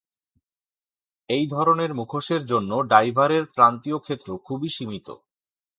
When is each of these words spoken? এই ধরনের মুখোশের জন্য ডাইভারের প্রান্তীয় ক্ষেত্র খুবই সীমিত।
এই 1.29 1.45
ধরনের 1.47 1.91
মুখোশের 1.93 2.41
জন্য 2.45 2.71
ডাইভারের 2.83 3.43
প্রান্তীয় 3.55 3.97
ক্ষেত্র 3.97 4.29
খুবই 4.37 4.69
সীমিত। 4.69 5.07